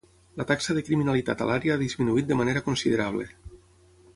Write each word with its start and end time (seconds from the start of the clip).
La 0.39 0.45
taxa 0.51 0.75
de 0.77 0.83
criminalitat 0.87 1.43
a 1.45 1.47
l'àrea 1.49 1.75
ha 1.75 1.81
disminuït 1.83 2.31
de 2.33 2.39
manera 2.41 2.65
considerable. 2.71 3.29